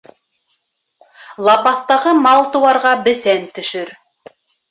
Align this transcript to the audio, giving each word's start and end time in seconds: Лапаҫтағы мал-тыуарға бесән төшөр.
Лапаҫтағы 1.49 2.15
мал-тыуарға 2.21 2.95
бесән 3.09 3.47
төшөр. 3.59 3.93